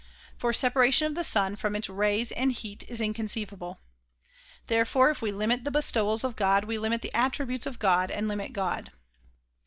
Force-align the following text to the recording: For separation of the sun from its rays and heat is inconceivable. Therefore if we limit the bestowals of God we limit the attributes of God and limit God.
For 0.35 0.51
separation 0.51 1.05
of 1.05 1.13
the 1.13 1.23
sun 1.23 1.55
from 1.55 1.75
its 1.75 1.87
rays 1.87 2.31
and 2.31 2.51
heat 2.51 2.83
is 2.87 2.99
inconceivable. 2.99 3.77
Therefore 4.65 5.11
if 5.11 5.21
we 5.21 5.31
limit 5.31 5.63
the 5.63 5.69
bestowals 5.69 6.23
of 6.23 6.35
God 6.35 6.65
we 6.65 6.79
limit 6.79 7.03
the 7.03 7.13
attributes 7.13 7.67
of 7.67 7.77
God 7.77 8.09
and 8.09 8.27
limit 8.27 8.51
God. 8.51 8.91